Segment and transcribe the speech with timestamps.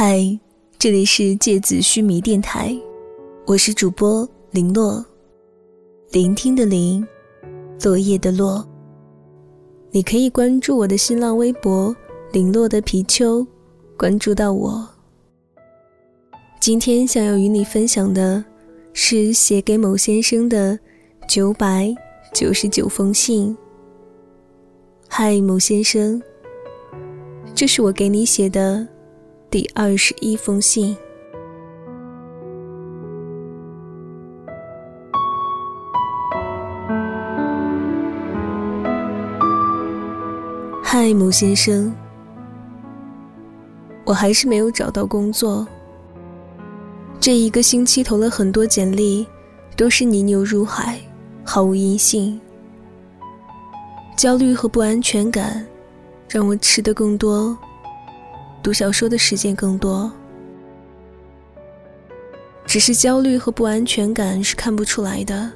[0.00, 0.38] 嗨，
[0.78, 2.72] 这里是芥子须弥电台，
[3.44, 5.04] 我是主播林洛，
[6.12, 7.04] 聆听的聆，
[7.82, 8.64] 落叶的落。
[9.90, 11.92] 你可以关注我的新浪微博
[12.30, 13.44] “林洛的皮丘”，
[13.98, 14.88] 关注到我。
[16.60, 18.44] 今天想要与你分享的
[18.92, 20.78] 是写给某先生的
[21.28, 21.92] 九百
[22.32, 23.58] 九十九封信。
[25.08, 26.22] 嗨，某先生，
[27.52, 28.86] 这是我给你写的。
[29.50, 30.94] 第二十一封信。
[40.82, 41.90] 嗨，某先生，
[44.04, 45.66] 我还是没有找到工作。
[47.18, 49.26] 这一个星期投了很多简历，
[49.78, 51.00] 都是泥牛入海，
[51.42, 52.38] 毫无音信。
[54.14, 55.66] 焦虑和不安全感，
[56.28, 57.56] 让我吃的更多。
[58.62, 60.10] 读小说的时间更多，
[62.66, 65.50] 只是焦虑和不安全感是看不出来的。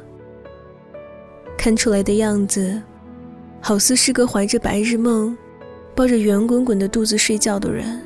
[1.59, 2.81] 看出来的样子，
[3.61, 5.37] 好似是个怀着白日梦、
[5.95, 8.01] 抱着圆滚滚的肚子睡觉的人。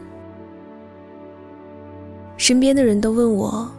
[2.37, 3.71] 身边的人都问我：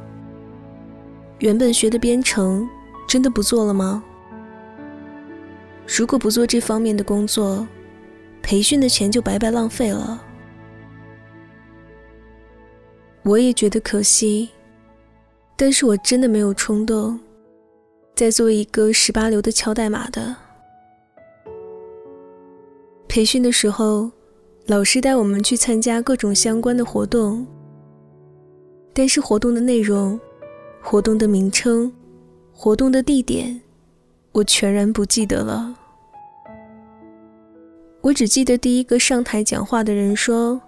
[1.39, 2.67] 原本学的编程，
[3.07, 4.03] 真的不做了吗？
[5.85, 7.67] 如果不做这方面的工作，
[8.41, 10.23] 培训的钱就白白浪费了。
[13.27, 14.47] 我也觉得可惜，
[15.57, 17.19] 但是我真的没有冲动
[18.15, 20.33] 再做一个十八流的敲代码的。
[23.09, 24.09] 培训的时候，
[24.67, 27.45] 老师带我们去参加各种相关的活动，
[28.93, 30.17] 但是活动的内容、
[30.81, 31.91] 活动的名称、
[32.53, 33.59] 活动的地点，
[34.31, 35.77] 我全然不记得了。
[37.99, 40.61] 我只记得第一个上台讲话的人说：“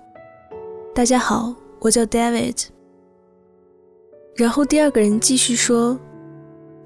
[0.94, 2.68] 大家好。”我叫 David，
[4.36, 5.98] 然后第二个人继续说：“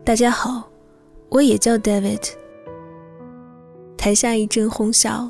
[0.05, 0.69] 大家好，
[1.29, 2.21] 我也叫 David。”
[3.97, 5.27] 台下一阵哄笑。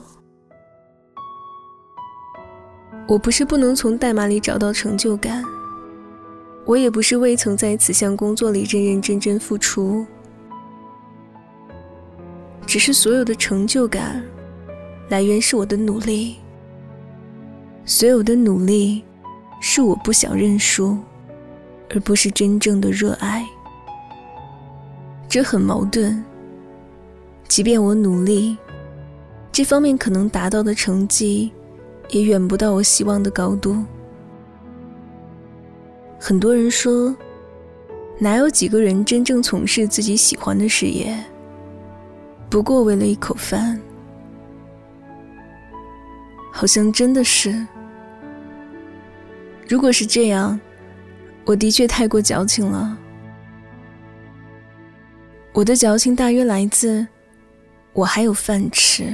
[3.08, 5.46] 我不是不能从代码里找到成就感，
[6.66, 10.06] 我也不是未曾在此项工作里认认真真付出，
[12.66, 14.22] 只是所有的成就感
[15.08, 16.36] 来源是我的努力，
[17.86, 19.06] 所有的努力。
[19.66, 20.98] 是我不想认输，
[21.90, 23.48] 而不是真正的热爱。
[25.30, 26.22] 这很矛盾。
[27.48, 28.58] 即便我努力，
[29.54, 31.50] 这方面可能达到的成绩，
[32.10, 33.82] 也远不到我希望的高度。
[36.20, 37.16] 很多人说，
[38.20, 41.18] 哪有几个人真正从事自己喜欢的事业？
[42.50, 43.80] 不过为了一口饭，
[46.52, 47.66] 好像真的是。
[49.74, 50.60] 如果是这样，
[51.46, 52.96] 我的确太过矫情了。
[55.52, 57.08] 我的矫情大约来自
[57.92, 59.12] 我还有饭吃。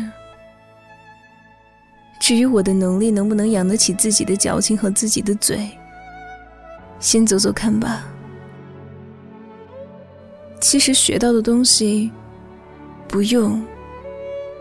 [2.19, 5.65] 至于我的能力能不能养得起自己的矫情和自己的嘴，
[6.99, 8.03] 先走走看吧。
[10.59, 12.11] 其实学到的东西
[13.07, 13.65] 不用，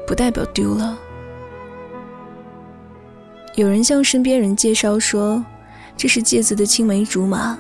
[0.07, 0.97] 不代表丢了。
[3.57, 5.45] 有人向身边人介绍说。
[5.99, 7.59] 这是芥子的青梅竹马。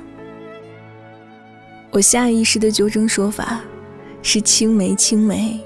[1.90, 3.60] 我下意识的纠正说法
[4.22, 5.60] 是青梅青梅。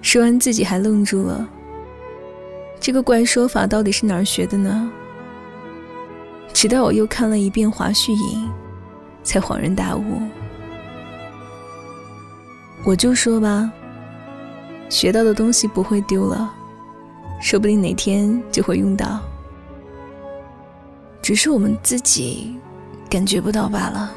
[0.00, 1.48] 说完自己还愣住了。
[2.78, 4.88] 这个怪说法到底是哪儿学的呢？
[6.52, 8.48] 直到我又看了一遍华胥引，
[9.24, 10.22] 才恍然大悟。
[12.84, 13.72] 我就说吧，
[14.88, 16.54] 学到的东西不会丢了，
[17.40, 19.20] 说不定哪天就会用到。
[21.28, 22.56] 只是我们自己
[23.10, 24.10] 感觉不到罢了。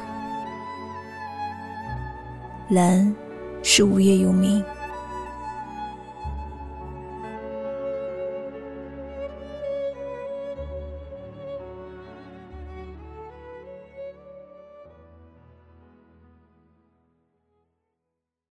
[2.70, 3.14] 蓝
[3.62, 4.64] 是无业游民。